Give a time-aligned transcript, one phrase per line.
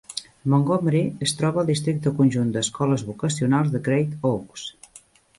[0.51, 4.65] Montgomery es troba al districte conjunt d'escoles vocacionals de Great Oaks.